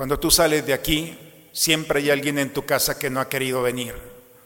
Cuando 0.00 0.18
tú 0.18 0.30
sales 0.30 0.64
de 0.64 0.72
aquí, 0.72 1.14
siempre 1.52 2.00
hay 2.00 2.08
alguien 2.08 2.38
en 2.38 2.54
tu 2.54 2.64
casa 2.64 2.98
que 2.98 3.10
no 3.10 3.20
ha 3.20 3.28
querido 3.28 3.60
venir. 3.60 3.94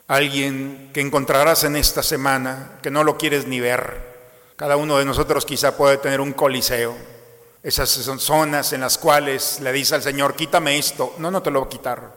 Alguien 0.09 0.91
que 0.93 1.01
encontrarás 1.01 1.63
en 1.63 1.77
esta 1.77 2.03
semana 2.03 2.81
que 2.83 2.91
no 2.91 3.05
lo 3.05 3.17
quieres 3.17 3.47
ni 3.47 3.61
ver. 3.61 4.51
Cada 4.57 4.77
uno 4.77 4.99
de 4.99 5.05
nosotros 5.05 5.47
quizá 5.47 5.77
puede 5.77 5.99
tener 5.99 6.21
un 6.21 6.33
coliseo. 6.33 6.97
Esas 7.63 7.89
son 7.89 8.19
zonas 8.19 8.73
en 8.73 8.81
las 8.81 8.99
cuales 8.99 9.61
le 9.61 9.73
dice 9.73 9.95
al 9.95 10.03
Señor, 10.03 10.35
quítame 10.35 10.77
esto. 10.77 11.15
No, 11.19 11.31
no 11.31 11.41
te 11.41 11.53
lo 11.53 11.61
voy 11.61 11.69
a 11.69 11.71
quitar. 11.71 12.13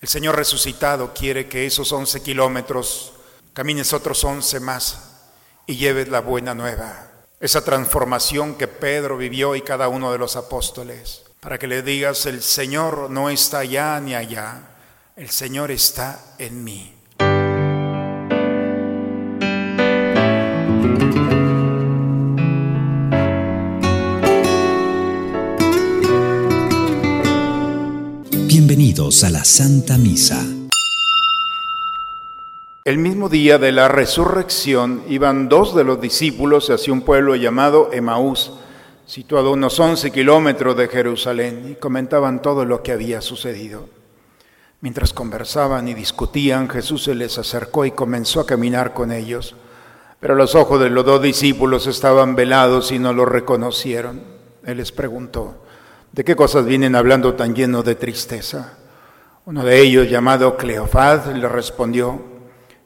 El 0.00 0.08
Señor 0.08 0.34
resucitado 0.34 1.14
quiere 1.14 1.48
que 1.48 1.66
esos 1.66 1.92
11 1.92 2.20
kilómetros 2.20 3.12
camines 3.52 3.92
otros 3.92 4.24
11 4.24 4.58
más 4.58 5.22
y 5.66 5.76
lleves 5.76 6.08
la 6.08 6.18
buena 6.18 6.52
nueva. 6.52 7.12
Esa 7.38 7.62
transformación 7.62 8.56
que 8.56 8.66
Pedro 8.66 9.16
vivió 9.16 9.54
y 9.54 9.62
cada 9.62 9.86
uno 9.86 10.10
de 10.10 10.18
los 10.18 10.34
apóstoles. 10.34 11.25
Para 11.46 11.58
que 11.58 11.68
le 11.68 11.82
digas, 11.82 12.26
el 12.26 12.42
Señor 12.42 13.08
no 13.08 13.30
está 13.30 13.58
allá 13.58 14.00
ni 14.00 14.16
allá, 14.16 14.62
el 15.14 15.30
Señor 15.30 15.70
está 15.70 16.34
en 16.40 16.64
mí. 16.64 16.92
Bienvenidos 28.48 29.22
a 29.22 29.30
la 29.30 29.44
Santa 29.44 29.98
Misa. 29.98 30.44
El 32.84 32.98
mismo 32.98 33.28
día 33.28 33.58
de 33.58 33.70
la 33.70 33.86
resurrección 33.86 35.04
iban 35.08 35.48
dos 35.48 35.76
de 35.76 35.84
los 35.84 36.00
discípulos 36.00 36.70
hacia 36.70 36.92
un 36.92 37.02
pueblo 37.02 37.36
llamado 37.36 37.90
Emaús, 37.92 38.50
situado 39.06 39.48
a 39.48 39.52
unos 39.52 39.78
11 39.78 40.10
kilómetros 40.10 40.76
de 40.76 40.88
Jerusalén, 40.88 41.70
y 41.70 41.74
comentaban 41.76 42.42
todo 42.42 42.64
lo 42.64 42.82
que 42.82 42.92
había 42.92 43.20
sucedido. 43.20 43.88
Mientras 44.80 45.12
conversaban 45.12 45.88
y 45.88 45.94
discutían, 45.94 46.68
Jesús 46.68 47.04
se 47.04 47.14
les 47.14 47.38
acercó 47.38 47.84
y 47.84 47.92
comenzó 47.92 48.40
a 48.40 48.46
caminar 48.46 48.92
con 48.92 49.12
ellos. 49.12 49.54
Pero 50.20 50.34
los 50.34 50.54
ojos 50.54 50.80
de 50.80 50.90
los 50.90 51.04
dos 51.04 51.22
discípulos 51.22 51.86
estaban 51.86 52.34
velados 52.34 52.92
y 52.92 52.98
no 52.98 53.12
lo 53.12 53.24
reconocieron. 53.24 54.22
Él 54.64 54.78
les 54.78 54.92
preguntó, 54.92 55.62
¿de 56.12 56.24
qué 56.24 56.34
cosas 56.34 56.66
vienen 56.66 56.96
hablando 56.96 57.34
tan 57.34 57.54
llenos 57.54 57.84
de 57.84 57.94
tristeza? 57.94 58.76
Uno 59.44 59.64
de 59.64 59.80
ellos, 59.80 60.10
llamado 60.10 60.56
Cleofás, 60.56 61.28
le 61.28 61.48
respondió, 61.48 62.20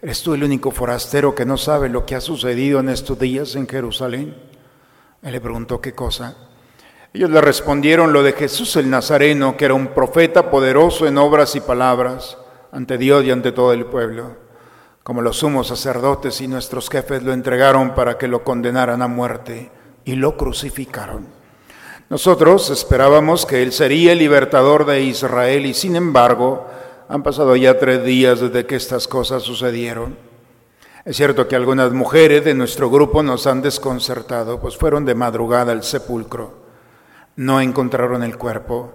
¿Eres 0.03 0.23
tú 0.23 0.33
el 0.33 0.45
único 0.45 0.71
forastero 0.71 1.35
que 1.35 1.45
no 1.45 1.59
sabe 1.59 1.89
lo 1.89 2.07
que 2.07 2.15
ha 2.15 2.21
sucedido 2.21 2.81
en 2.81 2.89
estos 2.89 3.19
días 3.19 3.55
en 3.55 3.67
Jerusalén? 3.69 4.50
Él 5.23 5.33
le 5.33 5.41
preguntó 5.41 5.81
qué 5.81 5.95
cosa. 5.95 6.37
Ellos 7.13 7.31
le 7.31 7.41
respondieron 7.41 8.13
lo 8.13 8.23
de 8.23 8.33
Jesús 8.33 8.77
el 8.77 8.89
Nazareno, 8.89 9.57
que 9.57 9.65
era 9.65 9.75
un 9.75 9.89
profeta 9.89 10.51
poderoso 10.51 11.07
en 11.07 11.19
obras 11.19 11.57
y 11.57 11.61
palabras 11.61 12.39
ante 12.73 12.99
Dios 12.99 13.25
y 13.25 13.31
ante 13.31 13.53
todo 13.53 13.73
el 13.73 13.87
pueblo. 13.87 14.37
Como 15.03 15.21
los 15.23 15.39
sumos 15.39 15.67
sacerdotes 15.67 16.41
y 16.41 16.49
nuestros 16.49 16.89
jefes 16.89 17.23
lo 17.23 17.33
entregaron 17.33 17.95
para 17.95 18.17
que 18.17 18.29
lo 18.29 18.45
condenaran 18.45 19.03
a 19.03 19.09
muerte 19.09 19.71
y 20.05 20.15
lo 20.15 20.37
crucificaron. 20.37 21.27
Nosotros 22.09 22.71
esperábamos 22.71 23.45
que 23.45 23.63
Él 23.63 23.73
sería 23.73 24.13
el 24.13 24.19
libertador 24.19 24.87
de 24.87 25.03
Israel 25.03 25.67
y 25.67 25.75
sin 25.75 25.97
embargo 25.97 26.67
han 27.09 27.23
pasado 27.23 27.57
ya 27.57 27.79
tres 27.79 28.05
días 28.05 28.41
desde 28.41 28.67
que 28.67 28.77
estas 28.77 29.09
cosas 29.09 29.43
sucedieron. 29.43 30.30
Es 31.11 31.17
cierto 31.17 31.49
que 31.49 31.57
algunas 31.57 31.91
mujeres 31.91 32.45
de 32.45 32.55
nuestro 32.55 32.89
grupo 32.89 33.21
nos 33.25 33.49
han 33.49 33.63
desconcertado, 33.63 34.61
pues 34.61 34.77
fueron 34.77 35.05
de 35.05 35.17
madrugada 35.17 35.73
al 35.73 35.83
sepulcro. 35.83 36.53
No 37.35 37.61
encontraron 37.61 38.23
el 38.23 38.39
cuerpo 38.39 38.93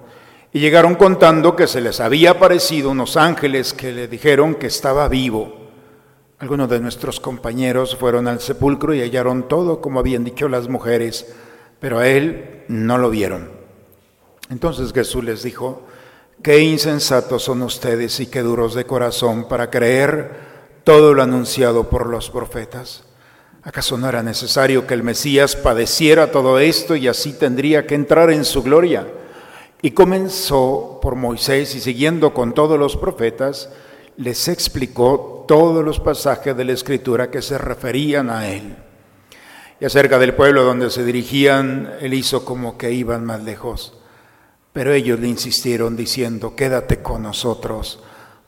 y 0.53 0.61
llegaron 0.61 0.95
contando 0.95 1.57
que 1.57 1.67
se 1.67 1.81
les 1.81 1.99
había 1.99 2.31
aparecido 2.31 2.91
unos 2.91 3.17
ángeles 3.17 3.73
que 3.73 3.91
le 3.91 4.07
dijeron 4.07 4.55
que 4.55 4.67
estaba 4.67 5.09
vivo. 5.09 5.55
Algunos 6.39 6.69
de 6.69 6.79
nuestros 6.79 7.19
compañeros 7.19 7.97
fueron 7.97 8.29
al 8.29 8.39
sepulcro 8.39 8.93
y 8.93 9.01
hallaron 9.01 9.49
todo 9.49 9.81
como 9.81 9.99
habían 9.99 10.23
dicho 10.23 10.47
las 10.47 10.69
mujeres, 10.69 11.35
pero 11.81 11.99
a 11.99 12.07
él 12.07 12.63
no 12.69 12.97
lo 12.97 13.09
vieron. 13.09 13.51
Entonces 14.49 14.93
Jesús 14.93 15.21
les 15.21 15.43
dijo, 15.43 15.83
Qué 16.41 16.59
insensatos 16.59 17.43
son 17.43 17.61
ustedes 17.61 18.21
y 18.21 18.27
qué 18.27 18.41
duros 18.41 18.73
de 18.73 18.85
corazón 18.85 19.49
para 19.49 19.69
creer 19.69 20.54
todo 20.85 21.15
lo 21.15 21.23
anunciado 21.23 21.89
por 21.89 22.07
los 22.07 22.29
profetas. 22.29 23.03
¿Acaso 23.63 23.97
no 23.97 24.07
era 24.07 24.21
necesario 24.21 24.85
que 24.85 24.93
el 24.93 25.01
Mesías 25.01 25.55
padeciera 25.55 26.31
todo 26.31 26.59
esto 26.59 26.95
y 26.95 27.07
así 27.07 27.33
tendría 27.33 27.87
que 27.87 27.95
entrar 27.95 28.29
en 28.29 28.45
su 28.45 28.61
gloria? 28.61 29.07
Y 29.81 29.91
comenzó 29.91 30.99
por 31.01 31.15
Moisés 31.15 31.73
y 31.73 31.81
siguiendo 31.81 32.35
con 32.35 32.53
todos 32.53 32.77
los 32.77 32.95
profetas, 32.95 33.69
les 34.17 34.47
explicó 34.47 35.43
todos 35.47 35.83
los 35.83 35.99
pasajes 35.99 36.55
de 36.55 36.63
la 36.63 36.73
Escritura 36.73 37.31
que 37.31 37.41
se 37.41 37.57
referían 37.57 38.29
a 38.29 38.47
él. 38.47 38.75
Y 39.79 39.85
acerca 39.85 40.19
del 40.19 40.35
pueblo 40.35 40.63
donde 40.63 40.91
se 40.91 41.03
dirigían, 41.03 41.95
él 41.99 42.13
hizo 42.13 42.45
como 42.45 42.77
que 42.77 42.91
iban 42.91 43.25
más 43.25 43.43
lejos. 43.43 43.97
Pero 44.71 44.93
ellos 44.93 45.19
le 45.19 45.27
insistieron 45.27 45.95
diciendo, 45.95 46.55
quédate 46.55 47.01
con 47.01 47.23
nosotros, 47.23 48.03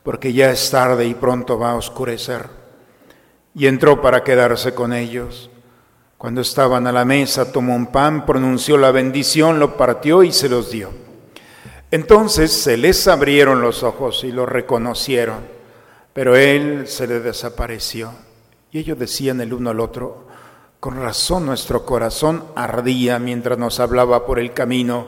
porque 0.08 0.32
ya 0.32 0.50
es 0.50 0.70
tarde 0.70 1.04
y 1.04 1.12
pronto 1.12 1.58
va 1.58 1.72
a 1.72 1.76
oscurecer. 1.76 2.46
Y 3.54 3.66
entró 3.66 4.00
para 4.00 4.24
quedarse 4.24 4.72
con 4.72 4.94
ellos. 4.94 5.50
Cuando 6.16 6.40
estaban 6.40 6.86
a 6.86 6.92
la 6.92 7.04
mesa, 7.04 7.52
tomó 7.52 7.76
un 7.76 7.88
pan, 7.88 8.24
pronunció 8.24 8.78
la 8.78 8.90
bendición, 8.90 9.58
lo 9.58 9.76
partió 9.76 10.22
y 10.22 10.32
se 10.32 10.48
los 10.48 10.70
dio. 10.70 10.88
Entonces 11.90 12.50
se 12.50 12.78
les 12.78 13.06
abrieron 13.06 13.60
los 13.60 13.82
ojos 13.82 14.24
y 14.24 14.32
lo 14.32 14.46
reconocieron, 14.46 15.40
pero 16.14 16.36
él 16.36 16.88
se 16.88 17.06
le 17.06 17.20
desapareció. 17.20 18.10
Y 18.72 18.78
ellos 18.78 18.98
decían 18.98 19.42
el 19.42 19.52
uno 19.52 19.68
al 19.68 19.80
otro, 19.80 20.26
con 20.80 20.96
razón 20.96 21.44
nuestro 21.44 21.84
corazón 21.84 22.44
ardía 22.56 23.18
mientras 23.18 23.58
nos 23.58 23.78
hablaba 23.78 24.24
por 24.24 24.38
el 24.38 24.54
camino 24.54 25.06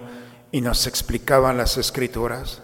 y 0.53 0.61
nos 0.61 0.87
explicaban 0.87 1.57
las 1.57 1.79
escrituras. 1.79 2.61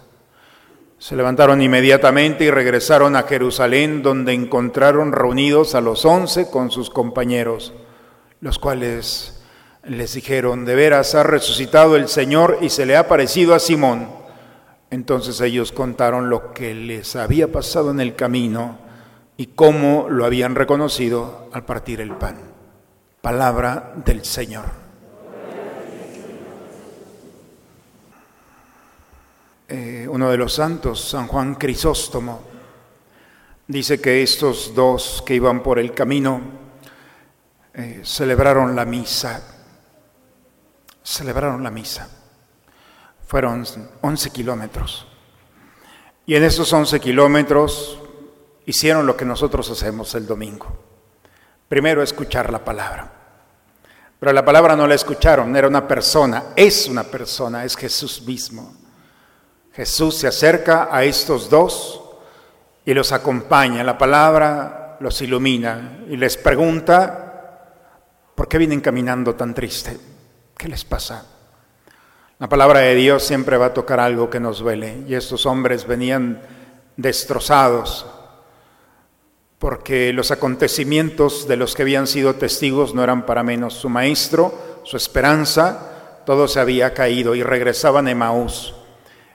Se 0.99 1.15
levantaron 1.15 1.61
inmediatamente 1.61 2.45
y 2.45 2.51
regresaron 2.51 3.17
a 3.17 3.25
Jerusalén, 3.25 4.03
donde 4.03 4.33
encontraron 4.33 5.13
reunidos 5.13 5.75
a 5.75 5.81
los 5.81 6.05
once 6.05 6.51
con 6.51 6.71
sus 6.71 6.89
compañeros, 6.89 7.75
los 8.41 8.59
cuales 8.59 9.43
les 9.85 10.15
dijeron, 10.15 10.65
de 10.65 10.75
veras 10.75 11.15
ha 11.15 11.23
resucitado 11.23 11.97
el 11.97 12.09
Señor 12.09 12.59
y 12.63 12.71
se 12.71 12.87
le 12.87 12.97
ha 12.97 13.09
parecido 13.09 13.55
a 13.55 13.59
Simón. 13.59 14.09
Entonces 14.91 15.41
ellos 15.41 15.71
contaron 15.71 16.31
lo 16.31 16.55
que 16.55 16.75
les 16.75 17.15
había 17.15 17.53
pasado 17.53 17.91
en 17.91 18.01
el 18.01 18.15
camino 18.17 18.79
y 19.37 19.47
cómo 19.49 20.07
lo 20.09 20.25
habían 20.25 20.55
reconocido 20.55 21.51
al 21.53 21.65
partir 21.65 22.01
el 22.01 22.13
pan. 22.13 22.39
Palabra 23.21 23.93
del 24.05 24.25
Señor. 24.25 24.86
Eh, 29.69 30.07
uno 30.09 30.31
de 30.31 30.37
los 30.37 30.53
santos, 30.53 31.09
San 31.11 31.27
Juan 31.27 31.57
Crisóstomo, 31.57 32.41
dice 33.67 34.01
que 34.01 34.23
estos 34.23 34.73
dos 34.75 35.25
que 35.27 35.35
iban 35.35 35.61
por 35.61 35.81
el 35.81 35.93
camino 35.93 36.41
eh, 37.75 38.03
celebraron 38.05 38.77
la 38.77 38.85
misa, 38.85 39.43
celebraron 41.03 41.65
la 41.65 41.71
misa. 41.71 42.09
Fueron 43.27 43.67
11 44.03 44.31
kilómetros. 44.31 45.09
Y 46.27 46.37
en 46.37 46.45
esos 46.45 46.73
11 46.73 47.01
kilómetros 47.01 48.01
hicieron 48.67 49.05
lo 49.05 49.17
que 49.17 49.25
nosotros 49.25 49.69
hacemos 49.69 50.15
el 50.15 50.29
domingo. 50.29 50.79
Primero 51.69 52.05
escuchar 52.05 52.53
la 52.53 52.65
palabra. 52.65 53.13
Pero 54.21 54.33
la 54.33 54.45
palabra 54.45 54.77
no 54.77 54.87
la 54.87 54.95
escucharon, 54.95 55.55
era 55.57 55.67
una 55.67 55.87
persona, 55.87 56.45
es 56.55 56.87
una 56.87 57.03
persona, 57.03 57.65
es 57.65 57.77
Jesús 57.77 58.23
mismo. 58.23 58.86
Jesús 59.77 60.15
se 60.17 60.27
acerca 60.27 60.89
a 60.91 61.05
estos 61.05 61.51
dos 61.51 62.01
y 62.87 62.95
los 62.95 63.13
acompaña. 63.13 63.85
La 63.85 63.99
palabra 63.99 64.97
los 65.01 65.21
ilumina 65.21 65.99
y 66.09 66.17
les 66.17 66.39
pregunta, 66.39 67.69
¿por 68.35 68.49
qué 68.49 68.57
vienen 68.57 68.81
caminando 68.81 69.35
tan 69.35 69.53
triste? 69.53 69.99
¿Qué 70.57 70.67
les 70.69 70.83
pasa? 70.83 71.27
La 72.39 72.49
palabra 72.49 72.81
de 72.81 72.95
Dios 72.95 73.23
siempre 73.23 73.59
va 73.59 73.67
a 73.67 73.75
tocar 73.75 74.01
algo 74.01 74.31
que 74.31 74.41
nos 74.41 74.61
duele 74.61 75.05
y 75.07 75.15
estos 75.15 75.45
hombres 75.45 75.87
venían 75.87 76.41
destrozados 76.97 78.07
porque 79.59 80.15
los 80.15 80.31
acontecimientos 80.31 81.47
de 81.49 81.57
los 81.57 81.75
que 81.75 81.83
habían 81.83 82.07
sido 82.07 82.37
testigos 82.37 82.95
no 82.95 83.05
eran 83.05 83.27
para 83.27 83.43
menos. 83.43 83.75
Su 83.75 83.91
maestro, 83.91 84.55
su 84.85 84.97
esperanza, 84.97 86.23
todo 86.25 86.49
se 86.49 86.61
había 86.61 86.95
caído 86.95 87.35
y 87.35 87.43
regresaban 87.43 88.07
a 88.07 88.13
Emaús. 88.13 88.76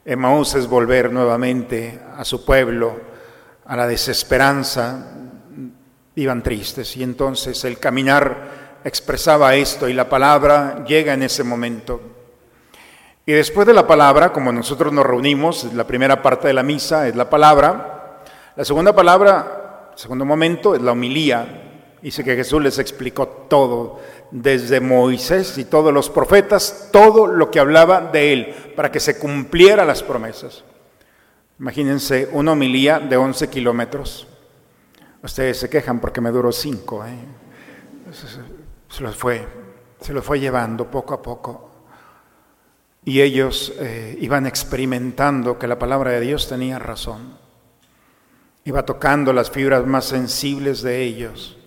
Emaús 0.04 0.56
es 0.56 0.68
volver 0.68 1.12
nuevamente 1.12 2.00
a 2.18 2.26
su 2.26 2.44
pueblo, 2.44 3.00
a 3.66 3.76
la 3.76 3.88
desesperanza, 3.88 5.16
iban 6.16 6.42
tristes 6.44 6.98
y 6.98 7.04
entonces 7.04 7.64
el 7.64 7.78
caminar 7.78 8.80
expresaba 8.84 9.56
esto 9.56 9.88
y 9.88 9.94
la 9.94 10.10
palabra 10.10 10.84
llega 10.86 11.14
en 11.14 11.24
ese 11.24 11.44
momento. 11.44 12.02
Y 13.26 13.34
después 13.34 13.68
de 13.68 13.74
la 13.74 13.86
palabra, 13.86 14.34
como 14.34 14.52
nosotros 14.52 14.92
nos 14.92 15.06
reunimos, 15.06 15.72
la 15.74 15.86
primera 15.86 16.22
parte 16.22 16.48
de 16.48 16.54
la 16.54 16.64
misa 16.64 17.08
es 17.08 17.16
la 17.16 17.30
palabra, 17.30 18.22
la 18.56 18.66
segunda 18.66 18.94
palabra, 18.94 19.92
segundo 19.96 20.26
momento, 20.26 20.76
es 20.76 20.82
la 20.82 20.92
homilía. 20.92 21.71
Dice 22.02 22.24
que 22.24 22.36
Jesús 22.36 22.62
les 22.62 22.80
explicó 22.80 23.28
todo, 23.28 24.00
desde 24.32 24.80
Moisés 24.80 25.58
y 25.58 25.66
todos 25.66 25.94
los 25.94 26.10
profetas, 26.10 26.90
todo 26.92 27.28
lo 27.28 27.52
que 27.52 27.60
hablaba 27.60 28.02
de 28.02 28.34
él, 28.34 28.56
para 28.76 28.92
que 28.92 29.00
se 29.00 29.20
cumplieran 29.20 29.88
las 29.88 30.02
promesas. 30.02 30.64
Imagínense 31.60 32.28
una 32.32 32.54
homilía 32.54 33.00
de 33.00 33.18
11 33.18 33.50
kilómetros. 33.50 34.28
Ustedes 35.22 35.60
se 35.60 35.70
quejan 35.70 36.00
porque 36.00 36.22
me 36.22 36.32
duró 36.32 36.52
5. 36.52 37.06
¿eh? 37.06 37.18
Se 38.90 39.04
los 39.04 39.16
fue, 39.16 39.46
se 40.00 40.12
los 40.12 40.26
fue 40.26 40.40
llevando 40.40 40.90
poco 40.90 41.14
a 41.14 41.22
poco. 41.22 41.70
Y 43.06 43.22
ellos 43.22 43.74
eh, 43.80 44.18
iban 44.22 44.48
experimentando 44.48 45.60
que 45.60 45.68
la 45.68 45.78
palabra 45.78 46.12
de 46.12 46.22
Dios 46.22 46.48
tenía 46.48 46.80
razón. 46.80 47.38
Iba 48.64 48.84
tocando 48.86 49.32
las 49.32 49.52
fibras 49.52 49.86
más 49.86 50.06
sensibles 50.06 50.82
de 50.82 51.04
ellos. 51.04 51.58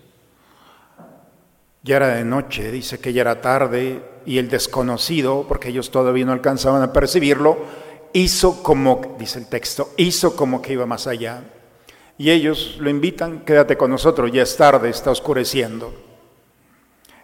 Ya 1.85 1.97
era 1.97 2.09
de 2.09 2.25
noche, 2.25 2.73
dice 2.73 2.99
que 2.99 3.13
ya 3.13 3.21
era 3.21 3.43
tarde, 3.43 4.03
y 4.27 4.39
el 4.39 4.49
desconocido, 4.49 5.45
porque 5.47 5.69
ellos 5.69 5.91
todavía 5.91 6.25
no 6.25 6.33
alcanzaban 6.33 6.83
a 6.83 6.93
percibirlo, 6.93 7.59
hizo 8.15 8.63
como, 8.63 9.17
dice 9.19 9.39
el 9.39 9.47
texto, 9.47 9.91
hizo 9.99 10.35
como 10.35 10.63
que 10.63 10.73
iba 10.73 10.87
más 10.87 11.07
allá. 11.07 11.43
Y 12.17 12.31
ellos 12.31 12.77
lo 12.81 12.89
invitan, 12.89 13.41
quédate 13.41 13.77
con 13.77 13.91
nosotros, 13.91 14.33
ya 14.33 14.43
es 14.43 14.57
tarde, 14.57 14.89
está 14.89 15.11
oscureciendo. 15.11 15.93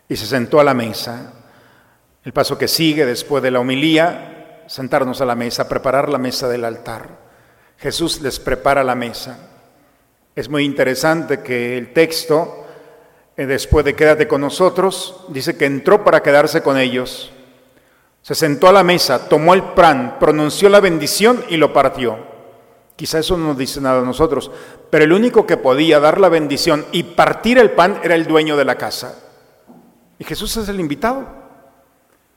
Y 0.08 0.16
se 0.16 0.26
sentó 0.26 0.60
a 0.60 0.64
la 0.64 0.74
mesa. 0.74 1.32
El 2.22 2.32
paso 2.32 2.58
que 2.58 2.68
sigue 2.68 3.06
después 3.06 3.42
de 3.42 3.52
la 3.52 3.60
homilía, 3.60 4.64
sentarnos 4.66 5.20
a 5.20 5.24
la 5.24 5.36
mesa, 5.36 5.68
preparar 5.68 6.08
la 6.08 6.18
mesa 6.18 6.48
del 6.48 6.64
altar. 6.64 7.18
Jesús 7.78 8.20
les 8.20 8.38
prepara 8.38 8.84
la 8.84 8.94
mesa. 8.94 9.38
Es 10.34 10.48
muy 10.48 10.64
interesante 10.64 11.40
que 11.40 11.78
el 11.78 11.92
texto, 11.92 12.66
después 13.46 13.84
de 13.84 13.94
quédate 13.94 14.28
con 14.28 14.40
nosotros, 14.40 15.24
dice 15.28 15.56
que 15.56 15.66
entró 15.66 16.04
para 16.04 16.22
quedarse 16.22 16.62
con 16.62 16.78
ellos. 16.78 17.32
Se 18.22 18.34
sentó 18.34 18.68
a 18.68 18.72
la 18.72 18.84
mesa, 18.84 19.28
tomó 19.28 19.54
el 19.54 19.62
pan, 19.62 20.16
pronunció 20.20 20.68
la 20.68 20.80
bendición 20.80 21.44
y 21.48 21.56
lo 21.56 21.72
partió. 21.72 22.18
Quizá 22.96 23.18
eso 23.18 23.38
no 23.38 23.48
nos 23.48 23.58
dice 23.58 23.80
nada 23.80 24.00
a 24.00 24.04
nosotros, 24.04 24.50
pero 24.90 25.04
el 25.04 25.12
único 25.12 25.46
que 25.46 25.56
podía 25.56 26.00
dar 26.00 26.20
la 26.20 26.28
bendición 26.28 26.84
y 26.92 27.02
partir 27.02 27.56
el 27.56 27.70
pan 27.70 27.98
era 28.02 28.14
el 28.14 28.26
dueño 28.26 28.58
de 28.58 28.66
la 28.66 28.76
casa. 28.76 29.18
Y 30.18 30.24
Jesús 30.24 30.54
es 30.58 30.68
el 30.68 30.78
invitado. 30.78 31.26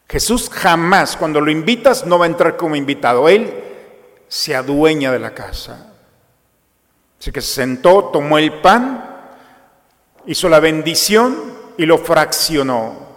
Jesús 0.07 0.49
jamás, 0.49 1.17
cuando 1.17 1.41
lo 1.41 1.51
invitas, 1.51 2.05
no 2.05 2.17
va 2.17 2.25
a 2.25 2.29
entrar 2.29 2.55
como 2.55 2.77
invitado. 2.77 3.27
Él 3.27 3.53
se 4.29 4.55
adueña 4.55 5.11
de 5.11 5.19
la 5.19 5.33
casa. 5.33 5.91
Así 7.19 7.31
que 7.31 7.41
se 7.41 7.53
sentó, 7.55 8.05
tomó 8.05 8.37
el 8.37 8.61
pan, 8.61 9.12
hizo 10.25 10.49
la 10.49 10.59
bendición 10.59 11.35
y 11.77 11.85
lo 11.85 11.97
fraccionó. 11.97 13.13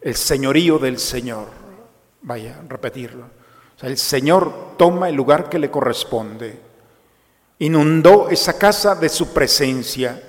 el 0.00 0.14
señorío 0.14 0.78
del 0.78 0.98
Señor. 0.98 1.46
Vaya, 2.22 2.60
repetirlo. 2.68 3.24
El 3.82 3.98
Señor 3.98 4.76
toma 4.76 5.08
el 5.08 5.14
lugar 5.14 5.48
que 5.48 5.58
le 5.58 5.70
corresponde. 5.70 6.58
Inundó 7.58 8.28
esa 8.30 8.58
casa 8.58 8.94
de 8.94 9.08
su 9.08 9.32
presencia. 9.32 10.22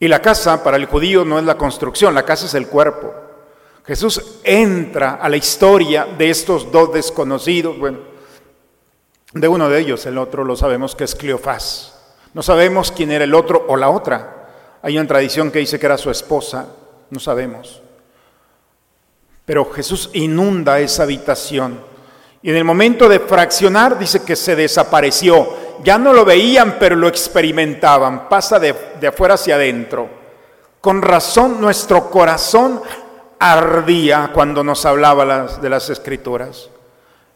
Y 0.00 0.08
la 0.08 0.20
casa 0.20 0.62
para 0.62 0.76
el 0.76 0.86
judío 0.86 1.24
no 1.24 1.38
es 1.38 1.44
la 1.44 1.56
construcción, 1.56 2.14
la 2.14 2.24
casa 2.24 2.46
es 2.46 2.54
el 2.54 2.66
cuerpo. 2.66 3.12
Jesús 3.86 4.40
entra 4.42 5.14
a 5.14 5.28
la 5.28 5.36
historia 5.36 6.06
de 6.06 6.30
estos 6.30 6.72
dos 6.72 6.92
desconocidos. 6.92 7.78
Bueno, 7.78 7.98
de 9.32 9.48
uno 9.48 9.68
de 9.68 9.80
ellos, 9.80 10.04
el 10.06 10.18
otro 10.18 10.44
lo 10.44 10.56
sabemos 10.56 10.94
que 10.94 11.04
es 11.04 11.14
Cleofás. 11.14 11.93
No 12.34 12.42
sabemos 12.42 12.92
quién 12.92 13.12
era 13.12 13.24
el 13.24 13.34
otro 13.34 13.64
o 13.68 13.76
la 13.76 13.90
otra. 13.90 14.48
Hay 14.82 14.98
una 14.98 15.08
tradición 15.08 15.50
que 15.50 15.60
dice 15.60 15.78
que 15.78 15.86
era 15.86 15.96
su 15.96 16.10
esposa, 16.10 16.66
no 17.10 17.20
sabemos. 17.20 17.80
Pero 19.44 19.70
Jesús 19.72 20.10
inunda 20.14 20.80
esa 20.80 21.04
habitación. 21.04 21.80
Y 22.42 22.50
en 22.50 22.56
el 22.56 22.64
momento 22.64 23.08
de 23.08 23.20
fraccionar 23.20 23.98
dice 23.98 24.24
que 24.24 24.36
se 24.36 24.56
desapareció. 24.56 25.64
Ya 25.82 25.96
no 25.96 26.12
lo 26.12 26.24
veían, 26.24 26.76
pero 26.78 26.96
lo 26.96 27.08
experimentaban. 27.08 28.28
Pasa 28.28 28.58
de, 28.58 28.74
afuera 29.06 29.34
hacia 29.34 29.54
adentro. 29.54 30.08
Con 30.80 31.00
razón 31.00 31.60
nuestro 31.60 32.10
corazón 32.10 32.82
ardía 33.38 34.30
cuando 34.34 34.62
nos 34.62 34.84
hablaba 34.84 35.46
de 35.46 35.70
las 35.70 35.88
escrituras. 35.88 36.68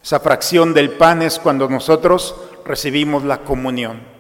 Esa 0.03 0.21
fracción 0.21 0.75
del 0.75 0.91
pan 0.91 1.23
es 1.23 1.39
cuando 1.39 1.69
nosotros 1.69 2.35
recibimos 2.65 3.25
la 3.25 3.39
comunión. 3.39 4.18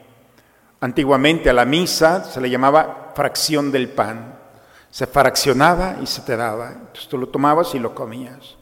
Antiguamente 0.80 1.50
a 1.50 1.52
la 1.52 1.64
misa 1.64 2.25
se 2.25 2.40
le 2.40 2.50
llamaba 2.50 3.12
fracción 3.14 3.72
del 3.72 3.88
pan. 3.88 4.38
Se 4.90 5.06
fraccionaba 5.06 5.96
y 6.02 6.06
se 6.06 6.22
te 6.22 6.36
daba. 6.36 6.70
Entonces 6.70 7.08
tú 7.08 7.19
lo 7.19 7.28
tomabas 7.28 7.75
y 7.75 7.78
lo 7.78 7.94
comías. 7.94 8.56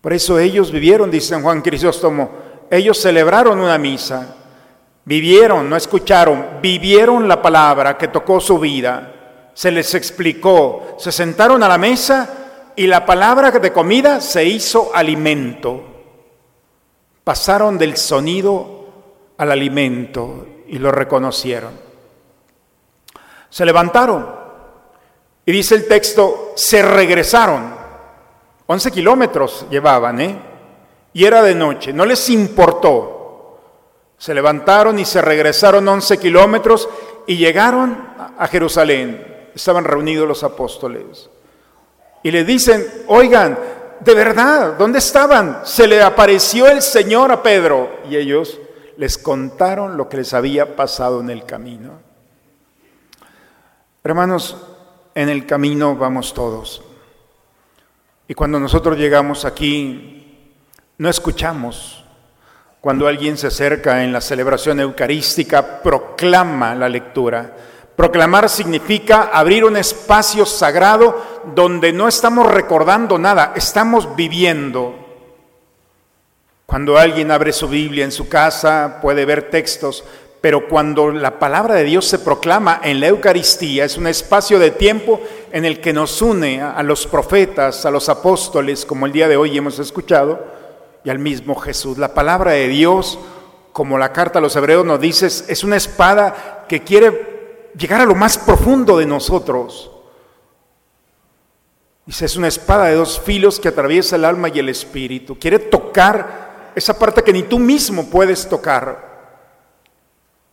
Por 0.00 0.12
eso 0.12 0.38
ellos 0.38 0.72
vivieron, 0.72 1.10
dice 1.10 1.40
Juan 1.40 1.62
Crisóstomo, 1.62 2.30
ellos 2.68 3.00
celebraron 3.00 3.60
una 3.60 3.78
misa, 3.78 4.34
vivieron, 5.04 5.70
no 5.70 5.76
escucharon, 5.76 6.58
vivieron 6.60 7.28
la 7.28 7.40
palabra 7.40 7.96
que 7.96 8.08
tocó 8.08 8.40
su 8.40 8.58
vida, 8.58 9.50
se 9.54 9.70
les 9.70 9.94
explicó, 9.94 10.96
se 10.98 11.12
sentaron 11.12 11.62
a 11.62 11.68
la 11.68 11.78
mesa 11.78 12.72
y 12.74 12.88
la 12.88 13.06
palabra 13.06 13.52
de 13.52 13.72
comida 13.72 14.20
se 14.20 14.44
hizo 14.44 14.90
alimento. 14.92 15.84
Pasaron 17.22 17.78
del 17.78 17.96
sonido 17.96 18.86
al 19.36 19.52
alimento 19.52 20.46
y 20.72 20.78
lo 20.78 20.90
reconocieron. 20.90 21.70
Se 23.50 23.64
levantaron 23.64 24.26
y 25.44 25.52
dice 25.52 25.74
el 25.74 25.86
texto, 25.86 26.52
se 26.56 26.82
regresaron. 26.82 27.74
11 28.66 28.90
kilómetros 28.90 29.66
llevaban, 29.68 30.20
¿eh? 30.22 30.40
Y 31.12 31.26
era 31.26 31.42
de 31.42 31.54
noche, 31.54 31.92
no 31.92 32.06
les 32.06 32.30
importó. 32.30 33.60
Se 34.16 34.32
levantaron 34.32 34.98
y 34.98 35.04
se 35.04 35.20
regresaron 35.20 35.86
11 35.86 36.18
kilómetros 36.18 36.88
y 37.26 37.36
llegaron 37.36 38.08
a 38.38 38.46
Jerusalén. 38.46 39.50
Estaban 39.54 39.84
reunidos 39.84 40.26
los 40.26 40.42
apóstoles. 40.42 41.28
Y 42.22 42.30
le 42.30 42.44
dicen, 42.44 43.04
oigan, 43.08 43.58
de 44.00 44.14
verdad, 44.14 44.76
¿dónde 44.78 45.00
estaban? 45.00 45.60
Se 45.64 45.86
le 45.86 46.00
apareció 46.00 46.66
el 46.66 46.80
Señor 46.80 47.30
a 47.30 47.42
Pedro. 47.42 47.90
Y 48.08 48.16
ellos 48.16 48.58
les 49.02 49.18
contaron 49.18 49.96
lo 49.96 50.08
que 50.08 50.18
les 50.18 50.32
había 50.32 50.76
pasado 50.76 51.20
en 51.22 51.28
el 51.28 51.44
camino. 51.44 51.98
Hermanos, 54.04 54.56
en 55.12 55.28
el 55.28 55.44
camino 55.44 55.96
vamos 55.96 56.32
todos. 56.32 56.84
Y 58.28 58.34
cuando 58.34 58.60
nosotros 58.60 58.96
llegamos 58.96 59.44
aquí, 59.44 60.54
no 60.98 61.08
escuchamos. 61.08 62.04
Cuando 62.80 63.08
alguien 63.08 63.36
se 63.36 63.48
acerca 63.48 64.04
en 64.04 64.12
la 64.12 64.20
celebración 64.20 64.78
eucarística, 64.78 65.82
proclama 65.82 66.76
la 66.76 66.88
lectura. 66.88 67.56
Proclamar 67.96 68.48
significa 68.48 69.30
abrir 69.32 69.64
un 69.64 69.76
espacio 69.76 70.46
sagrado 70.46 71.42
donde 71.56 71.92
no 71.92 72.06
estamos 72.06 72.46
recordando 72.46 73.18
nada, 73.18 73.52
estamos 73.56 74.14
viviendo. 74.14 75.01
Cuando 76.72 76.96
alguien 76.96 77.30
abre 77.30 77.52
su 77.52 77.68
Biblia 77.68 78.02
en 78.02 78.12
su 78.12 78.30
casa, 78.30 78.98
puede 79.02 79.26
ver 79.26 79.50
textos, 79.50 80.04
pero 80.40 80.70
cuando 80.70 81.10
la 81.10 81.38
palabra 81.38 81.74
de 81.74 81.84
Dios 81.84 82.06
se 82.06 82.18
proclama 82.18 82.80
en 82.82 82.98
la 82.98 83.08
Eucaristía, 83.08 83.84
es 83.84 83.98
un 83.98 84.06
espacio 84.06 84.58
de 84.58 84.70
tiempo 84.70 85.20
en 85.52 85.66
el 85.66 85.82
que 85.82 85.92
nos 85.92 86.22
une 86.22 86.62
a 86.62 86.82
los 86.82 87.06
profetas, 87.06 87.84
a 87.84 87.90
los 87.90 88.08
apóstoles, 88.08 88.86
como 88.86 89.04
el 89.04 89.12
día 89.12 89.28
de 89.28 89.36
hoy 89.36 89.54
hemos 89.54 89.78
escuchado, 89.80 90.46
y 91.04 91.10
al 91.10 91.18
mismo 91.18 91.56
Jesús. 91.56 91.98
La 91.98 92.14
palabra 92.14 92.52
de 92.52 92.68
Dios, 92.68 93.18
como 93.74 93.98
la 93.98 94.14
carta 94.14 94.38
a 94.38 94.42
los 94.42 94.56
hebreos 94.56 94.86
nos 94.86 94.98
dice, 94.98 95.26
es 95.26 95.64
una 95.64 95.76
espada 95.76 96.64
que 96.70 96.82
quiere 96.82 97.68
llegar 97.76 98.00
a 98.00 98.06
lo 98.06 98.14
más 98.14 98.38
profundo 98.38 98.96
de 98.96 99.04
nosotros. 99.04 99.90
Dice, 102.06 102.24
es 102.24 102.34
una 102.34 102.48
espada 102.48 102.86
de 102.86 102.94
dos 102.94 103.20
filos 103.20 103.60
que 103.60 103.68
atraviesa 103.68 104.16
el 104.16 104.24
alma 104.24 104.48
y 104.48 104.58
el 104.58 104.70
espíritu. 104.70 105.38
Quiere 105.38 105.58
tocar 105.58 106.51
esa 106.74 106.98
parte 106.98 107.22
que 107.22 107.32
ni 107.32 107.44
tú 107.44 107.58
mismo 107.58 108.06
puedes 108.06 108.48
tocar. 108.48 109.12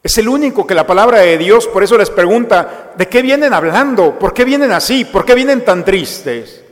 Es 0.01 0.17
el 0.17 0.29
único 0.29 0.65
que 0.65 0.73
la 0.73 0.87
palabra 0.87 1.19
de 1.19 1.37
Dios, 1.37 1.67
por 1.67 1.83
eso 1.83 1.97
les 1.97 2.09
pregunta, 2.09 2.93
¿de 2.95 3.07
qué 3.07 3.21
vienen 3.21 3.53
hablando? 3.53 4.17
¿Por 4.17 4.33
qué 4.33 4.45
vienen 4.45 4.71
así? 4.71 5.05
¿Por 5.05 5.25
qué 5.25 5.35
vienen 5.35 5.65
tan 5.65 5.83
tristes? 5.83 6.63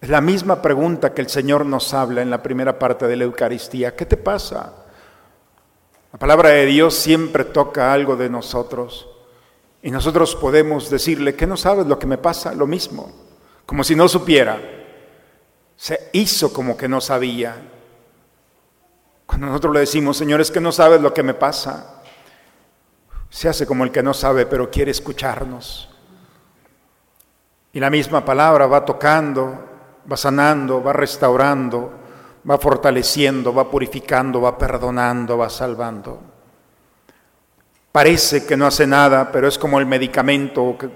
Es 0.00 0.08
la 0.08 0.20
misma 0.20 0.60
pregunta 0.60 1.12
que 1.12 1.22
el 1.22 1.28
Señor 1.28 1.66
nos 1.66 1.92
habla 1.94 2.22
en 2.22 2.30
la 2.30 2.42
primera 2.42 2.78
parte 2.78 3.06
de 3.06 3.16
la 3.16 3.24
Eucaristía. 3.24 3.94
¿Qué 3.94 4.06
te 4.06 4.16
pasa? 4.16 4.72
La 6.12 6.18
palabra 6.18 6.50
de 6.50 6.66
Dios 6.66 6.94
siempre 6.94 7.44
toca 7.44 7.92
algo 7.92 8.16
de 8.16 8.30
nosotros 8.30 9.08
y 9.82 9.90
nosotros 9.90 10.34
podemos 10.36 10.88
decirle, 10.88 11.34
¿qué 11.34 11.46
no 11.46 11.58
sabes 11.58 11.86
lo 11.86 11.98
que 11.98 12.06
me 12.06 12.16
pasa? 12.16 12.54
Lo 12.54 12.66
mismo, 12.66 13.12
como 13.66 13.84
si 13.84 13.94
no 13.94 14.08
supiera. 14.08 14.58
Se 15.76 16.08
hizo 16.12 16.52
como 16.52 16.76
que 16.76 16.88
no 16.88 17.02
sabía. 17.02 17.56
Nosotros 19.38 19.74
le 19.74 19.80
decimos, 19.80 20.16
Señor, 20.16 20.40
es 20.40 20.50
que 20.50 20.60
no 20.60 20.72
sabes 20.72 21.00
lo 21.00 21.12
que 21.12 21.22
me 21.22 21.34
pasa, 21.34 22.02
se 23.28 23.48
hace 23.48 23.66
como 23.66 23.84
el 23.84 23.90
que 23.90 24.02
no 24.02 24.14
sabe, 24.14 24.46
pero 24.46 24.70
quiere 24.70 24.90
escucharnos. 24.90 25.90
Y 27.72 27.80
la 27.80 27.90
misma 27.90 28.24
palabra 28.24 28.66
va 28.66 28.84
tocando, 28.84 29.64
va 30.10 30.16
sanando, 30.16 30.82
va 30.82 30.92
restaurando, 30.92 31.92
va 32.48 32.58
fortaleciendo, 32.58 33.52
va 33.52 33.68
purificando, 33.68 34.40
va 34.40 34.56
perdonando, 34.56 35.36
va 35.36 35.50
salvando. 35.50 36.20
Parece 37.90 38.46
que 38.46 38.56
no 38.56 38.66
hace 38.66 38.86
nada, 38.86 39.32
pero 39.32 39.48
es 39.48 39.58
como 39.58 39.80
el 39.80 39.86
medicamento 39.86 40.76
que 40.78 40.88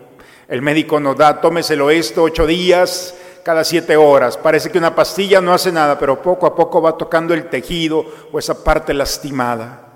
el 0.49 0.63
médico 0.63 1.01
nos 1.01 1.17
da, 1.17 1.41
tómeselo 1.41 1.91
esto 1.91 2.23
ocho 2.23 2.47
días, 2.47 3.15
cada 3.49 3.65
siete 3.65 3.97
horas. 3.97 4.37
Parece 4.37 4.71
que 4.71 4.77
una 4.77 4.95
pastilla 4.95 5.41
no 5.41 5.55
hace 5.55 5.73
nada, 5.73 5.99
pero 5.99 6.21
poco 6.21 6.45
a 6.47 6.55
poco 6.55 6.83
va 6.83 6.99
tocando 6.99 7.33
el 7.33 7.49
tejido 7.49 8.05
o 8.31 8.39
esa 8.39 8.63
parte 8.63 8.93
lastimada. 8.93 9.87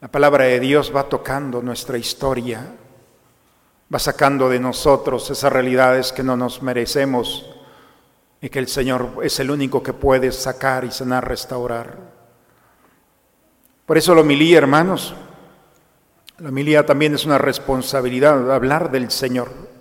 La 0.00 0.06
palabra 0.06 0.44
de 0.44 0.60
Dios 0.60 0.92
va 0.94 1.08
tocando 1.08 1.62
nuestra 1.62 1.98
historia, 1.98 2.64
va 3.92 3.98
sacando 3.98 4.48
de 4.48 4.60
nosotros 4.60 5.28
esas 5.32 5.52
realidades 5.52 6.12
que 6.12 6.22
no 6.22 6.36
nos 6.36 6.62
merecemos 6.62 7.44
y 8.40 8.48
que 8.48 8.60
el 8.60 8.68
Señor 8.68 9.14
es 9.20 9.40
el 9.40 9.50
único 9.50 9.82
que 9.82 9.92
puede 9.92 10.30
sacar 10.30 10.84
y 10.84 10.92
sanar, 10.92 11.26
restaurar. 11.26 11.98
Por 13.84 13.98
eso 13.98 14.14
la 14.14 14.20
homilía, 14.20 14.58
hermanos, 14.58 15.12
la 16.38 16.50
homilía 16.50 16.86
también 16.86 17.16
es 17.16 17.24
una 17.24 17.38
responsabilidad, 17.38 18.54
hablar 18.54 18.92
del 18.92 19.10
Señor. 19.10 19.79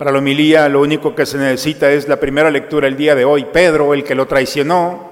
Para 0.00 0.12
la 0.12 0.18
homilía 0.20 0.66
lo 0.70 0.80
único 0.80 1.14
que 1.14 1.26
se 1.26 1.36
necesita 1.36 1.90
es 1.90 2.08
la 2.08 2.18
primera 2.18 2.50
lectura 2.50 2.88
el 2.88 2.96
día 2.96 3.14
de 3.14 3.26
hoy. 3.26 3.44
Pedro, 3.44 3.92
el 3.92 4.02
que 4.02 4.14
lo 4.14 4.26
traicionó, 4.26 5.10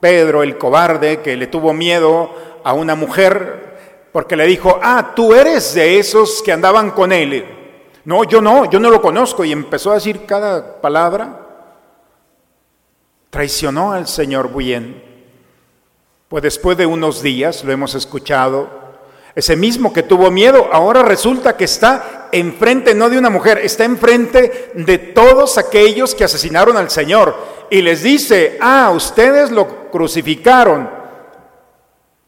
Pedro, 0.00 0.42
el 0.42 0.56
cobarde 0.56 1.20
que 1.20 1.36
le 1.36 1.46
tuvo 1.46 1.74
miedo 1.74 2.30
a 2.64 2.72
una 2.72 2.94
mujer 2.94 4.08
porque 4.12 4.36
le 4.36 4.46
dijo, 4.46 4.80
ah, 4.82 5.12
tú 5.14 5.34
eres 5.34 5.74
de 5.74 5.98
esos 5.98 6.40
que 6.40 6.52
andaban 6.52 6.92
con 6.92 7.12
él. 7.12 7.44
No, 8.06 8.24
yo 8.24 8.40
no, 8.40 8.64
yo 8.70 8.80
no 8.80 8.88
lo 8.88 9.02
conozco. 9.02 9.44
Y 9.44 9.52
empezó 9.52 9.90
a 9.90 9.96
decir 9.96 10.24
cada 10.24 10.80
palabra. 10.80 11.38
Traicionó 13.28 13.92
al 13.92 14.08
Señor 14.08 14.56
bien. 14.56 15.04
Pues 16.30 16.42
después 16.42 16.78
de 16.78 16.86
unos 16.86 17.20
días, 17.20 17.62
lo 17.62 17.72
hemos 17.72 17.94
escuchado, 17.94 18.70
ese 19.34 19.54
mismo 19.54 19.92
que 19.92 20.02
tuvo 20.02 20.30
miedo, 20.30 20.70
ahora 20.72 21.02
resulta 21.02 21.58
que 21.58 21.64
está 21.64 22.19
enfrente 22.32 22.94
no 22.94 23.10
de 23.10 23.18
una 23.18 23.30
mujer, 23.30 23.58
está 23.58 23.84
enfrente 23.84 24.72
de 24.74 24.98
todos 24.98 25.58
aquellos 25.58 26.14
que 26.14 26.24
asesinaron 26.24 26.76
al 26.76 26.90
Señor. 26.90 27.36
Y 27.70 27.82
les 27.82 28.02
dice, 28.02 28.58
ah, 28.60 28.90
ustedes 28.94 29.50
lo 29.50 29.90
crucificaron. 29.90 30.90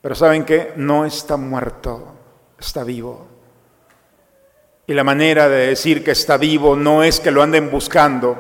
Pero 0.01 0.15
¿saben 0.15 0.45
qué? 0.45 0.73
No 0.77 1.05
está 1.05 1.37
muerto, 1.37 2.15
está 2.59 2.85
vivo. 2.85 3.27
Y 4.87 4.95
la 4.95 5.05
manera 5.05 5.49
de 5.49 5.69
decir 5.69 6.03
que 6.03 6.11
está 6.11 6.37
vivo 6.37 6.77
no 6.77 7.03
es 7.03 7.21
que 7.21 7.31
lo 7.31 7.43
anden 7.43 7.71
buscando, 7.71 8.37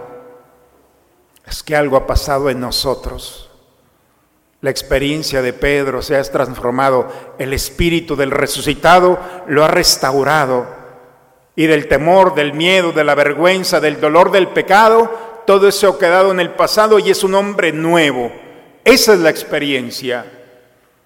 es 1.46 1.62
que 1.62 1.76
algo 1.76 1.96
ha 1.96 2.06
pasado 2.06 2.50
en 2.50 2.60
nosotros. 2.60 3.50
La 4.60 4.70
experiencia 4.70 5.42
de 5.42 5.52
Pedro 5.52 6.02
se 6.02 6.16
ha 6.16 6.22
transformado, 6.22 7.08
el 7.38 7.52
espíritu 7.52 8.14
del 8.14 8.30
resucitado 8.30 9.18
lo 9.46 9.64
ha 9.64 9.68
restaurado 9.68 10.81
y 11.54 11.66
del 11.66 11.88
temor, 11.88 12.34
del 12.34 12.54
miedo, 12.54 12.92
de 12.92 13.04
la 13.04 13.14
vergüenza, 13.14 13.80
del 13.80 14.00
dolor 14.00 14.30
del 14.30 14.48
pecado, 14.48 15.42
todo 15.46 15.68
eso 15.68 15.88
ha 15.88 15.98
quedado 15.98 16.30
en 16.30 16.40
el 16.40 16.50
pasado 16.50 16.98
y 16.98 17.10
es 17.10 17.24
un 17.24 17.34
hombre 17.34 17.72
nuevo. 17.72 18.32
Esa 18.84 19.14
es 19.14 19.20
la 19.20 19.30
experiencia. 19.30 20.24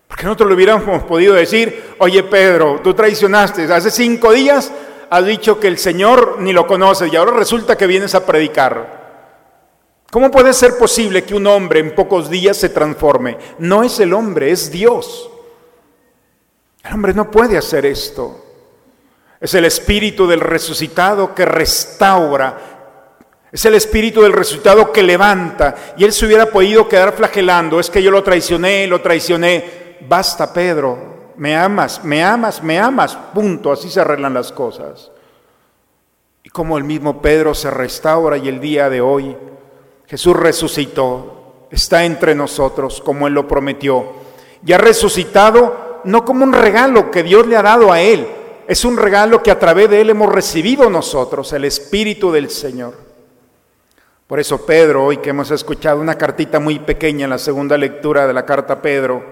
Porque 0.07 0.25
nosotros 0.25 0.49
le 0.49 0.55
hubiéramos 0.55 1.03
podido 1.05 1.35
decir, 1.35 1.95
oye 1.99 2.23
Pedro, 2.23 2.81
tú 2.83 2.95
traicionaste, 2.95 3.65
hace 3.73 3.91
cinco 3.91 4.33
días 4.33 4.73
has 5.11 5.26
dicho 5.26 5.59
que 5.59 5.69
el 5.69 5.79
Señor 5.79 6.37
ni 6.41 6.53
lo 6.53 6.67
conoce 6.67 7.09
y 7.09 7.17
ahora 7.17 7.33
resulta 7.33 7.76
que 7.76 7.87
vienes 7.87 8.15
a 8.15 8.25
predicar. 8.25 9.05
¿Cómo 10.11 10.31
puede 10.31 10.53
ser 10.53 10.79
posible 10.79 11.25
que 11.25 11.35
un 11.35 11.47
hombre 11.47 11.81
en 11.81 11.95
pocos 11.95 12.31
días 12.31 12.57
se 12.57 12.69
transforme? 12.69 13.37
No 13.59 13.83
es 13.83 13.99
el 13.99 14.12
hombre, 14.12 14.53
es 14.53 14.71
Dios. 14.71 15.29
El 16.85 16.95
hombre 16.95 17.12
no 17.12 17.31
puede 17.31 17.59
hacer 17.59 17.85
esto. 17.85 18.46
Es 19.40 19.55
el 19.55 19.64
espíritu 19.64 20.26
del 20.26 20.40
resucitado 20.40 21.35
que 21.35 21.45
restaura. 21.45 22.59
Es 23.52 23.64
el 23.64 23.75
espíritu 23.75 24.23
del 24.23 24.33
resucitado 24.33 24.93
que 24.93 25.02
levanta. 25.02 25.75
Y 25.97 26.05
él 26.05 26.12
se 26.12 26.26
hubiera 26.26 26.47
podido 26.47 26.88
quedar 26.88 27.12
flagelando. 27.12 27.78
Es 27.78 27.90
que 27.90 28.02
yo 28.02 28.11
lo 28.11 28.23
traicioné, 28.23 28.87
lo 28.87 29.00
traicioné. 29.00 29.99
Basta, 30.09 30.52
Pedro. 30.52 31.33
Me 31.37 31.57
amas, 31.57 32.02
me 32.02 32.25
amas, 32.25 32.62
me 32.62 32.78
amas. 32.78 33.16
Punto. 33.35 33.73
Así 33.73 33.90
se 33.90 34.00
arreglan 34.00 34.35
las 34.35 34.52
cosas. 34.52 35.11
Y 36.43 36.49
como 36.49 36.78
el 36.78 36.85
mismo 36.85 37.21
Pedro 37.21 37.55
se 37.55 37.71
restaura 37.71 38.37
y 38.37 38.49
el 38.49 38.61
día 38.61 38.88
de 38.88 39.00
hoy 39.00 39.37
Jesús 40.07 40.37
resucitó, 40.37 41.66
está 41.71 42.05
entre 42.05 42.35
nosotros 42.35 43.02
como 43.05 43.26
Él 43.26 43.35
lo 43.35 43.49
prometió. 43.49 44.12
Y 44.64 44.73
ha 44.73 44.78
resucitado 44.78 46.00
no 46.05 46.25
como 46.25 46.45
un 46.45 46.52
regalo 46.52 47.11
que 47.11 47.23
Dios 47.23 47.47
le 47.47 47.57
ha 47.57 47.62
dado 47.62 47.93
a 47.93 48.00
Él, 48.00 48.28
es 48.66 48.85
un 48.85 48.96
regalo 48.96 49.42
que 49.42 49.50
a 49.50 49.58
través 49.58 49.88
de 49.90 50.00
Él 50.00 50.11
hemos 50.11 50.32
recibido 50.32 50.90
nosotros, 50.90 51.52
el 51.52 51.64
Espíritu 51.64 52.32
del 52.32 52.50
Señor. 52.50 52.94
Por 54.26 54.40
eso 54.40 54.66
Pedro, 54.66 55.04
hoy 55.04 55.18
que 55.18 55.30
hemos 55.30 55.52
escuchado 55.52 56.00
una 56.00 56.18
cartita 56.18 56.58
muy 56.58 56.80
pequeña 56.80 57.25
en 57.25 57.30
la 57.30 57.38
segunda 57.38 57.78
lectura 57.78 58.26
de 58.26 58.32
la 58.32 58.44
carta 58.44 58.82
Pedro, 58.82 59.25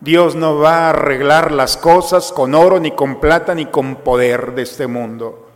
Dios 0.00 0.34
no 0.34 0.58
va 0.58 0.86
a 0.86 0.90
arreglar 0.90 1.52
las 1.52 1.76
cosas 1.76 2.32
con 2.32 2.54
oro, 2.54 2.80
ni 2.80 2.92
con 2.92 3.20
plata, 3.20 3.54
ni 3.54 3.66
con 3.66 3.96
poder 3.96 4.54
de 4.54 4.62
este 4.62 4.86
mundo. 4.86 5.48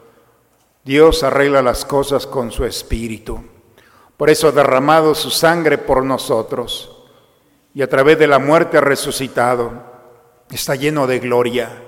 Dios 0.84 1.22
arregla 1.22 1.62
las 1.62 1.84
cosas 1.84 2.26
con 2.26 2.50
su 2.50 2.64
Espíritu. 2.64 3.42
Por 4.16 4.28
eso 4.28 4.48
ha 4.48 4.52
derramado 4.52 5.14
su 5.14 5.30
sangre 5.30 5.78
por 5.78 6.04
nosotros 6.04 7.06
y 7.74 7.80
a 7.80 7.88
través 7.88 8.18
de 8.18 8.26
la 8.26 8.38
muerte 8.38 8.76
ha 8.76 8.82
resucitado. 8.82 9.70
Está 10.50 10.74
lleno 10.74 11.06
de 11.06 11.18
gloria, 11.18 11.82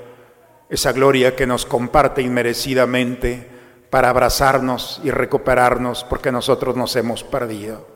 esa 0.72 0.92
gloria 0.92 1.36
que 1.36 1.46
nos 1.46 1.66
comparte 1.66 2.22
inmerecidamente 2.22 3.46
para 3.90 4.08
abrazarnos 4.08 5.02
y 5.04 5.10
recuperarnos 5.10 6.02
porque 6.02 6.32
nosotros 6.32 6.76
nos 6.76 6.96
hemos 6.96 7.22
perdido. 7.22 7.86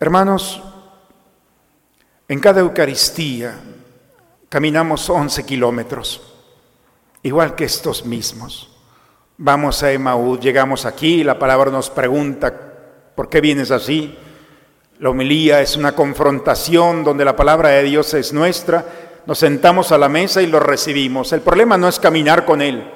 Hermanos, 0.00 0.60
en 2.26 2.40
cada 2.40 2.60
Eucaristía 2.60 3.54
caminamos 4.48 5.08
11 5.08 5.46
kilómetros, 5.46 6.20
igual 7.22 7.54
que 7.54 7.66
estos 7.66 8.04
mismos. 8.04 8.76
Vamos 9.38 9.84
a 9.84 9.92
Emaús, 9.92 10.40
llegamos 10.40 10.86
aquí, 10.86 11.22
la 11.22 11.38
palabra 11.38 11.70
nos 11.70 11.88
pregunta, 11.88 12.52
¿por 13.14 13.28
qué 13.28 13.40
vienes 13.40 13.70
así? 13.70 14.18
La 14.98 15.10
homilía 15.10 15.60
es 15.60 15.76
una 15.76 15.92
confrontación 15.92 17.04
donde 17.04 17.24
la 17.24 17.36
palabra 17.36 17.68
de 17.68 17.84
Dios 17.84 18.12
es 18.14 18.32
nuestra, 18.32 18.84
nos 19.26 19.38
sentamos 19.38 19.92
a 19.92 19.98
la 19.98 20.08
mesa 20.08 20.40
y 20.40 20.46
lo 20.46 20.60
recibimos. 20.60 21.32
El 21.32 21.40
problema 21.40 21.76
no 21.76 21.88
es 21.88 21.98
caminar 21.98 22.44
con 22.44 22.62
Él, 22.62 22.90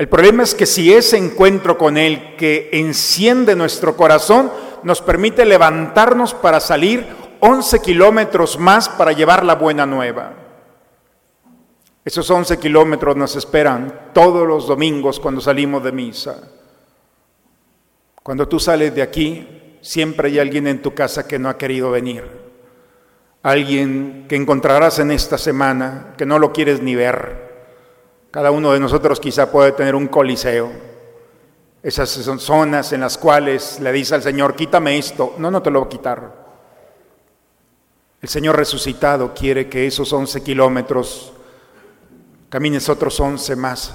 el 0.00 0.08
problema 0.08 0.44
es 0.44 0.54
que 0.54 0.64
si 0.64 0.94
ese 0.94 1.18
encuentro 1.18 1.76
con 1.76 1.98
Él 1.98 2.34
que 2.38 2.70
enciende 2.72 3.54
nuestro 3.54 3.98
corazón 3.98 4.50
nos 4.82 5.02
permite 5.02 5.44
levantarnos 5.44 6.32
para 6.32 6.58
salir 6.58 7.06
11 7.40 7.80
kilómetros 7.80 8.58
más 8.58 8.88
para 8.88 9.12
llevar 9.12 9.44
la 9.44 9.56
buena 9.56 9.84
nueva. 9.84 10.32
Esos 12.02 12.30
11 12.30 12.58
kilómetros 12.58 13.14
nos 13.14 13.36
esperan 13.36 14.10
todos 14.14 14.48
los 14.48 14.66
domingos 14.66 15.20
cuando 15.20 15.42
salimos 15.42 15.84
de 15.84 15.92
misa. 15.92 16.48
Cuando 18.22 18.48
tú 18.48 18.58
sales 18.58 18.94
de 18.94 19.02
aquí, 19.02 19.76
siempre 19.82 20.30
hay 20.30 20.38
alguien 20.38 20.66
en 20.66 20.80
tu 20.80 20.94
casa 20.94 21.28
que 21.28 21.38
no 21.38 21.50
ha 21.50 21.58
querido 21.58 21.90
venir. 21.90 22.49
Alguien 23.42 24.26
que 24.28 24.36
encontrarás 24.36 24.98
en 24.98 25.10
esta 25.10 25.38
semana 25.38 26.14
que 26.18 26.26
no 26.26 26.38
lo 26.38 26.52
quieres 26.52 26.82
ni 26.82 26.94
ver. 26.94 27.50
Cada 28.30 28.50
uno 28.50 28.72
de 28.72 28.80
nosotros 28.80 29.18
quizá 29.18 29.50
puede 29.50 29.72
tener 29.72 29.94
un 29.94 30.08
coliseo. 30.08 30.70
Esas 31.82 32.10
son 32.10 32.38
zonas 32.38 32.92
en 32.92 33.00
las 33.00 33.16
cuales 33.16 33.80
le 33.80 33.92
dice 33.92 34.14
al 34.14 34.22
Señor, 34.22 34.54
quítame 34.54 34.98
esto. 34.98 35.34
No, 35.38 35.50
no 35.50 35.62
te 35.62 35.70
lo 35.70 35.80
voy 35.80 35.86
a 35.86 35.90
quitar. 35.90 36.40
El 38.20 38.28
Señor 38.28 38.56
resucitado 38.56 39.32
quiere 39.32 39.70
que 39.70 39.86
esos 39.86 40.12
11 40.12 40.42
kilómetros 40.42 41.32
camines 42.50 42.88
otros 42.90 43.18
once 43.20 43.56
más 43.56 43.94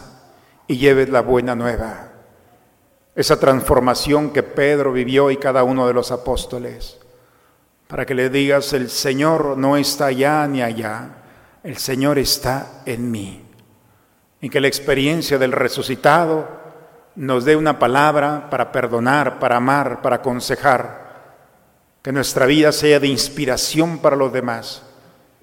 y 0.67 0.77
lleves 0.77 1.09
la 1.09 1.21
buena 1.21 1.53
nueva. 1.53 2.11
Esa 3.13 3.39
transformación 3.39 4.31
que 4.31 4.41
Pedro 4.41 4.91
vivió 4.91 5.29
y 5.29 5.37
cada 5.37 5.63
uno 5.63 5.85
de 5.85 5.93
los 5.93 6.11
apóstoles. 6.11 6.97
Para 7.87 8.05
que 8.05 8.15
le 8.15 8.29
digas, 8.29 8.73
el 8.73 8.89
Señor 8.89 9.57
no 9.57 9.77
está 9.77 10.07
allá 10.07 10.47
ni 10.47 10.61
allá, 10.61 11.09
el 11.63 11.77
Señor 11.77 12.17
está 12.17 12.81
en 12.85 13.11
mí. 13.11 13.43
Y 14.41 14.49
que 14.49 14.61
la 14.61 14.67
experiencia 14.67 15.37
del 15.37 15.51
resucitado 15.51 16.47
nos 17.15 17.45
dé 17.45 17.55
una 17.55 17.79
palabra 17.79 18.49
para 18.49 18.71
perdonar, 18.71 19.39
para 19.39 19.57
amar, 19.57 20.01
para 20.01 20.17
aconsejar, 20.17 21.05
que 22.01 22.11
nuestra 22.11 22.45
vida 22.45 22.71
sea 22.71 22.99
de 22.99 23.07
inspiración 23.07 23.99
para 23.99 24.15
los 24.15 24.31
demás 24.31 24.83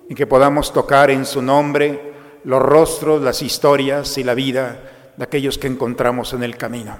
y 0.08 0.14
que 0.14 0.26
podamos 0.26 0.72
tocar 0.72 1.10
en 1.10 1.24
su 1.24 1.42
nombre 1.42 2.12
los 2.44 2.60
rostros, 2.60 3.22
las 3.22 3.42
historias 3.42 4.18
y 4.18 4.24
la 4.24 4.34
vida 4.34 5.12
de 5.16 5.24
aquellos 5.24 5.58
que 5.58 5.66
encontramos 5.66 6.32
en 6.32 6.42
el 6.42 6.56
camino. 6.56 6.96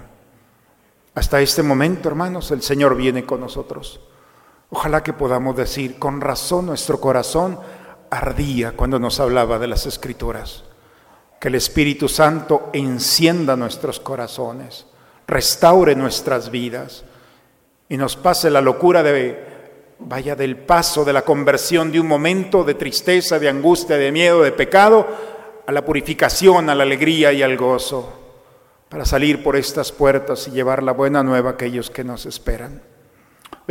Hasta 1.15 1.41
este 1.41 1.63
momento, 1.63 2.09
hermanos, 2.09 2.51
el 2.51 2.63
Señor 2.63 2.97
viene 2.97 3.25
con 3.25 3.41
nosotros. 3.41 4.01
Ojalá 4.75 5.03
que 5.03 5.13
podamos 5.13 5.55
decir, 5.55 5.99
con 5.99 6.23
razón 6.23 6.65
nuestro 6.65 6.99
corazón 6.99 7.61
ardía 8.09 8.73
cuando 8.73 8.99
nos 8.99 9.21
hablaba 9.21 9.59
de 9.59 9.67
las 9.67 9.85
escrituras. 9.85 10.65
Que 11.39 11.49
el 11.49 11.57
Espíritu 11.57 12.09
Santo 12.09 12.71
encienda 12.73 13.55
nuestros 13.55 14.01
corazones, 14.01 14.87
restaure 15.27 15.95
nuestras 15.95 16.51
vidas 16.51 17.05
y 17.91 17.99
nos 17.99 18.17
pase 18.17 18.49
la 18.49 18.63
locura 18.63 19.03
de, 19.03 19.45
vaya, 19.99 20.37
del 20.37 20.57
paso 20.57 21.05
de 21.05 21.13
la 21.13 21.23
conversión 21.23 21.93
de 21.93 22.01
un 22.01 22.07
momento 22.07 22.65
de 22.65 22.73
tristeza, 22.73 23.39
de 23.39 23.51
angustia, 23.51 23.99
de 23.99 24.11
miedo, 24.11 24.41
de 24.41 24.53
pecado, 24.53 25.07
a 25.67 25.71
la 25.71 25.85
purificación, 25.85 26.71
a 26.71 26.75
la 26.75 26.85
alegría 26.85 27.31
y 27.35 27.43
al 27.43 27.59
gozo, 27.59 28.11
para 28.89 29.05
salir 29.05 29.43
por 29.43 29.55
estas 29.55 29.93
puertas 29.93 30.49
y 30.49 30.53
llevar 30.53 30.83
la 30.83 30.93
buena 30.93 31.23
nueva 31.23 31.51
a 31.51 31.53
aquellos 31.53 31.91
que 31.91 32.05
nos 32.05 32.25
esperan. 32.25 32.92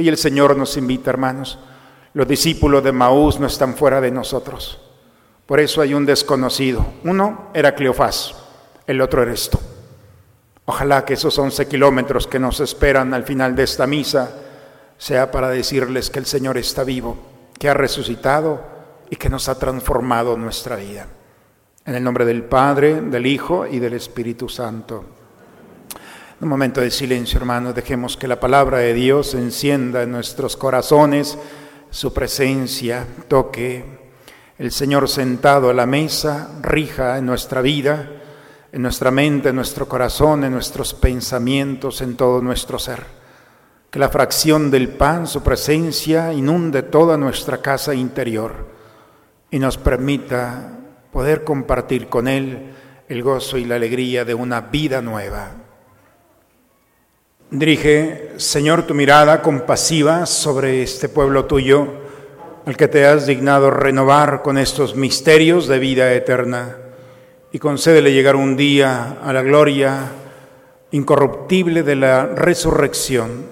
Hoy 0.01 0.09
el 0.09 0.17
Señor 0.17 0.57
nos 0.57 0.77
invita, 0.77 1.11
hermanos, 1.11 1.59
los 2.15 2.27
discípulos 2.27 2.83
de 2.83 2.91
Maús 2.91 3.39
no 3.39 3.45
están 3.45 3.75
fuera 3.75 4.01
de 4.01 4.09
nosotros. 4.09 4.81
Por 5.45 5.59
eso 5.59 5.79
hay 5.79 5.93
un 5.93 6.07
desconocido. 6.07 6.83
Uno 7.03 7.51
era 7.53 7.75
Cleofás, 7.75 8.33
el 8.87 8.99
otro 8.99 9.21
eres 9.21 9.51
tú. 9.51 9.59
Ojalá 10.65 11.05
que 11.05 11.13
esos 11.13 11.37
11 11.37 11.67
kilómetros 11.67 12.25
que 12.25 12.39
nos 12.39 12.61
esperan 12.61 13.13
al 13.13 13.25
final 13.25 13.55
de 13.55 13.61
esta 13.61 13.85
misa 13.85 14.31
sea 14.97 15.29
para 15.29 15.49
decirles 15.49 16.09
que 16.09 16.17
el 16.17 16.25
Señor 16.25 16.57
está 16.57 16.83
vivo, 16.83 17.15
que 17.59 17.69
ha 17.69 17.75
resucitado 17.75 18.59
y 19.07 19.17
que 19.17 19.29
nos 19.29 19.49
ha 19.49 19.59
transformado 19.59 20.35
nuestra 20.35 20.77
vida. 20.77 21.05
En 21.85 21.93
el 21.93 22.03
nombre 22.03 22.25
del 22.25 22.43
Padre, 22.43 23.01
del 23.01 23.27
Hijo 23.27 23.67
y 23.67 23.77
del 23.77 23.93
Espíritu 23.93 24.49
Santo. 24.49 25.20
Un 26.41 26.49
momento 26.49 26.81
de 26.81 26.89
silencio, 26.89 27.37
hermanos, 27.37 27.75
dejemos 27.75 28.17
que 28.17 28.27
la 28.27 28.39
palabra 28.39 28.79
de 28.79 28.95
Dios 28.95 29.35
encienda 29.35 30.01
en 30.01 30.09
nuestros 30.09 30.57
corazones 30.57 31.37
su 31.91 32.11
presencia 32.13 33.05
toque, 33.27 33.85
el 34.57 34.71
Señor 34.71 35.07
sentado 35.07 35.69
a 35.69 35.73
la 35.75 35.85
mesa 35.85 36.49
rija 36.63 37.19
en 37.19 37.27
nuestra 37.27 37.61
vida, 37.61 38.09
en 38.71 38.81
nuestra 38.81 39.11
mente, 39.11 39.49
en 39.49 39.55
nuestro 39.55 39.87
corazón, 39.87 40.43
en 40.43 40.53
nuestros 40.53 40.95
pensamientos, 40.95 42.01
en 42.01 42.17
todo 42.17 42.41
nuestro 42.41 42.79
ser. 42.79 43.05
Que 43.91 43.99
la 43.99 44.09
fracción 44.09 44.71
del 44.71 44.89
pan, 44.89 45.27
su 45.27 45.43
presencia, 45.43 46.33
inunde 46.33 46.81
toda 46.81 47.17
nuestra 47.17 47.61
casa 47.61 47.93
interior 47.93 48.67
y 49.51 49.59
nos 49.59 49.77
permita 49.77 50.71
poder 51.11 51.43
compartir 51.43 52.09
con 52.09 52.27
Él 52.27 52.73
el 53.07 53.21
gozo 53.21 53.59
y 53.59 53.65
la 53.65 53.75
alegría 53.75 54.25
de 54.25 54.33
una 54.33 54.61
vida 54.61 55.03
nueva. 55.03 55.60
Dirige, 57.51 58.31
Señor, 58.37 58.87
tu 58.87 58.93
mirada 58.93 59.41
compasiva 59.41 60.25
sobre 60.25 60.83
este 60.83 61.09
pueblo 61.09 61.47
tuyo, 61.47 61.85
al 62.65 62.77
que 62.77 62.87
te 62.87 63.05
has 63.05 63.27
dignado 63.27 63.69
renovar 63.69 64.41
con 64.41 64.57
estos 64.57 64.95
misterios 64.95 65.67
de 65.67 65.77
vida 65.77 66.13
eterna, 66.13 66.77
y 67.51 67.59
concédele 67.59 68.13
llegar 68.13 68.37
un 68.37 68.55
día 68.55 69.17
a 69.21 69.33
la 69.33 69.41
gloria 69.41 70.11
incorruptible 70.91 71.83
de 71.83 71.97
la 71.97 72.25
resurrección 72.25 73.45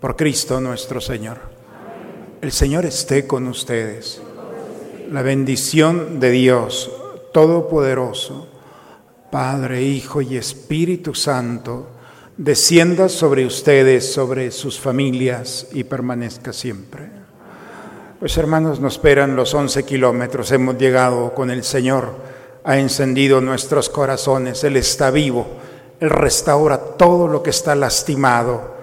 por 0.00 0.16
Cristo 0.16 0.60
nuestro 0.60 1.00
Señor. 1.00 1.38
El 2.42 2.52
Señor 2.52 2.84
esté 2.84 3.26
con 3.26 3.46
ustedes. 3.46 4.20
La 5.10 5.22
bendición 5.22 6.20
de 6.20 6.30
Dios 6.30 6.92
Todopoderoso, 7.32 8.48
Padre, 9.30 9.82
Hijo 9.82 10.20
y 10.20 10.36
Espíritu 10.36 11.14
Santo, 11.14 11.95
descienda 12.36 13.08
sobre 13.08 13.46
ustedes, 13.46 14.12
sobre 14.12 14.50
sus 14.50 14.78
familias 14.78 15.68
y 15.72 15.84
permanezca 15.84 16.52
siempre. 16.52 17.08
Pues 18.20 18.36
hermanos, 18.36 18.80
nos 18.80 18.94
esperan 18.94 19.36
los 19.36 19.54
11 19.54 19.84
kilómetros, 19.84 20.52
hemos 20.52 20.78
llegado 20.78 21.34
con 21.34 21.50
el 21.50 21.64
Señor, 21.64 22.14
ha 22.64 22.78
encendido 22.78 23.40
nuestros 23.40 23.88
corazones, 23.88 24.64
Él 24.64 24.76
está 24.76 25.10
vivo, 25.10 25.46
Él 26.00 26.10
restaura 26.10 26.78
todo 26.78 27.28
lo 27.28 27.42
que 27.42 27.50
está 27.50 27.74
lastimado, 27.74 28.74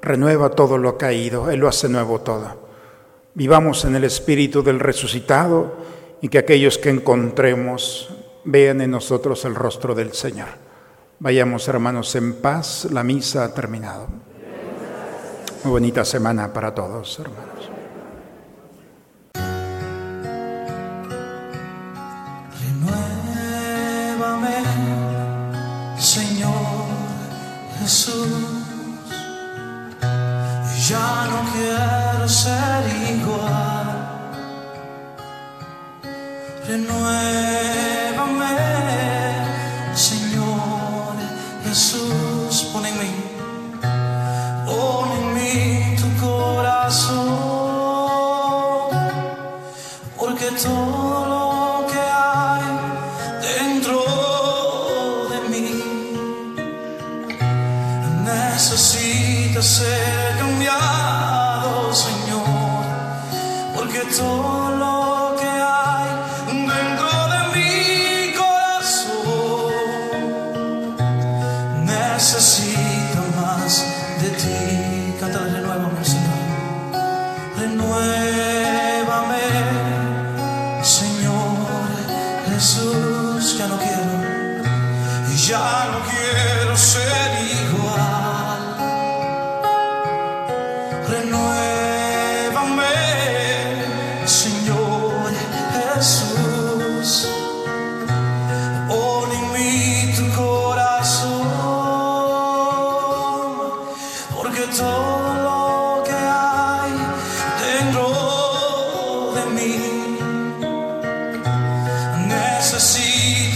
renueva 0.00 0.50
todo 0.50 0.78
lo 0.78 0.96
caído, 0.96 1.50
Él 1.50 1.60
lo 1.60 1.68
hace 1.68 1.88
nuevo 1.88 2.20
todo. 2.20 2.62
Vivamos 3.34 3.84
en 3.84 3.96
el 3.96 4.04
espíritu 4.04 4.62
del 4.62 4.78
resucitado 4.78 5.76
y 6.20 6.28
que 6.28 6.38
aquellos 6.38 6.76
que 6.78 6.90
encontremos 6.90 8.10
vean 8.44 8.80
en 8.80 8.90
nosotros 8.90 9.44
el 9.44 9.54
rostro 9.54 9.94
del 9.94 10.12
Señor. 10.12 10.71
Vayamos 11.22 11.68
hermanos 11.68 12.16
en 12.16 12.34
paz, 12.34 12.88
la 12.90 13.04
misa 13.04 13.44
ha 13.44 13.54
terminado. 13.54 14.08
Muy 15.62 15.70
bonita 15.70 16.04
semana 16.04 16.52
para 16.52 16.74
todos, 16.74 17.16
hermanos. 17.20 17.51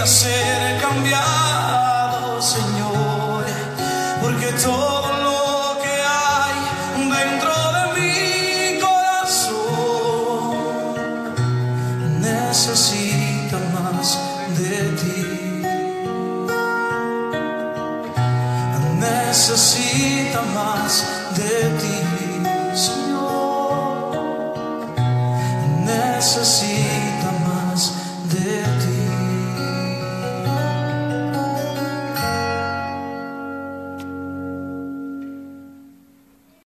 Necesita 0.07 0.91
más. 4.61 4.96